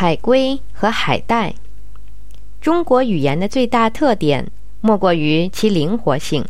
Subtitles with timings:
[0.00, 1.56] 海龟和海带。
[2.60, 4.48] 中国语言的最大特点
[4.80, 6.44] 莫过于其灵活性。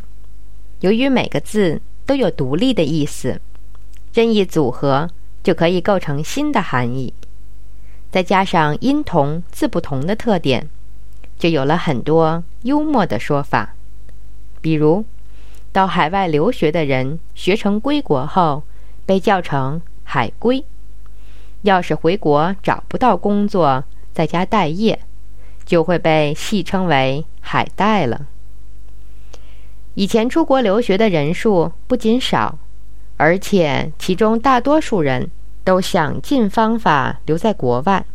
[0.81, 3.41] 由于每个字都有独立的意思，
[4.13, 5.09] 任意组合
[5.41, 7.11] 就可以构成新的含义。
[8.11, 10.69] 再加上音同字不同的特点，
[11.39, 13.73] 就有了很多幽默的说法。
[14.61, 15.03] 比如，
[15.71, 18.61] 到海外留学的人学成归国后，
[19.07, 20.63] 被叫成“海归”。
[21.61, 23.83] 要是回国找不到工作，
[24.13, 24.99] 在家待业，
[25.65, 28.27] 就会被戏称为“海带”了。
[29.95, 32.57] 以前出国留学的人数不仅少，
[33.17, 35.29] 而且其中大多数人
[35.63, 38.05] 都想尽方法留在国外，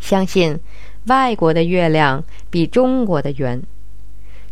[0.00, 0.58] 相信
[1.06, 3.62] 外国的月亮比中国的圆。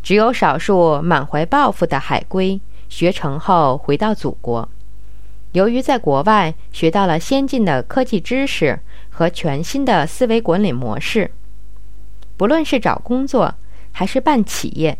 [0.03, 4.69] 只有少数满怀抱负的海归学成后回到祖国。
[5.55, 11.31] 由于在国外学到了先进的科技知识和全新的思维管理模式，
[12.37, 13.55] 不论是找工作
[13.93, 14.99] 还是办企业，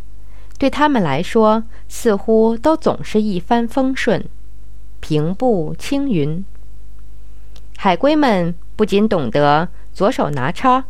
[0.57, 4.25] 对他们来说似乎都总是一帆风顺、
[5.01, 6.45] 平步青云。
[7.77, 10.85] 海归们不仅懂得左手拿叉，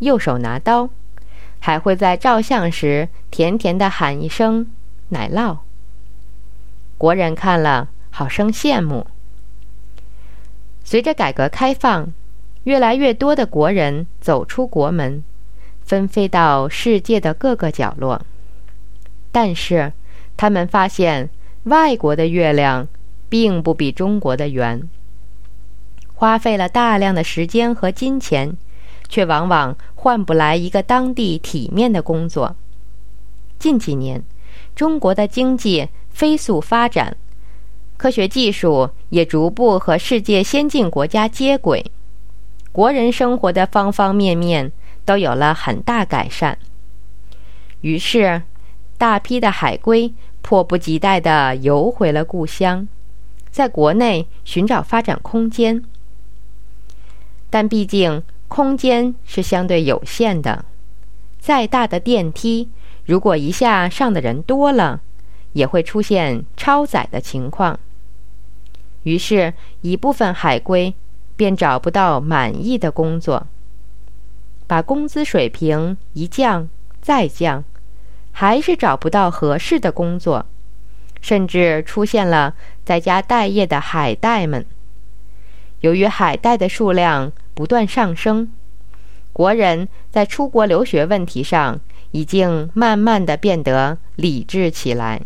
[0.00, 0.90] 右手拿刀，
[1.58, 4.70] 还会在照相时甜甜的喊一声
[5.08, 5.56] “奶酪”。
[6.98, 7.88] 国人看了。
[8.08, 9.06] 好生羡慕。
[10.86, 12.12] 随着改革开放，
[12.62, 15.24] 越来越多的国人走出国门，
[15.82, 18.22] 纷飞到世界的各个角落。
[19.32, 19.92] 但是，
[20.36, 21.28] 他们发现
[21.64, 22.86] 外国的月亮
[23.28, 24.88] 并不比中国的圆。
[26.14, 28.56] 花费了大量的时间和金钱，
[29.08, 32.54] 却往往换不来一个当地体面的工作。
[33.58, 34.22] 近几年，
[34.76, 37.16] 中国的经济飞速发展。
[37.96, 41.84] 科学技术也逐步和世界先进国家接轨，
[42.70, 44.70] 国人生活的方方面面
[45.04, 46.58] 都有了很大改善。
[47.80, 48.42] 于是，
[48.98, 52.86] 大批的海归迫不及待地游回了故乡，
[53.50, 55.82] 在国内寻找发展空间。
[57.48, 60.64] 但毕竟空间是相对有限的，
[61.38, 62.68] 再大的电梯，
[63.06, 65.00] 如果一下上的人多了，
[65.52, 67.78] 也会出现超载的情况。
[69.06, 70.92] 于是，一部分海归
[71.36, 73.46] 便找不到满意的工作，
[74.66, 76.68] 把工资水平一降
[77.00, 77.62] 再降，
[78.32, 80.44] 还是找不到合适的工作，
[81.20, 84.66] 甚至出现了在家待业的海带们。
[85.82, 88.50] 由于海带的数量不断上升，
[89.32, 91.78] 国人在出国留学问题上
[92.10, 95.22] 已经慢慢的变得理智起来。